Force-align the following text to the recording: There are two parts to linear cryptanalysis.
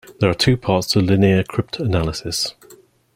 There 0.19 0.31
are 0.31 0.33
two 0.33 0.57
parts 0.57 0.87
to 0.93 0.99
linear 0.99 1.43
cryptanalysis. 1.43 2.55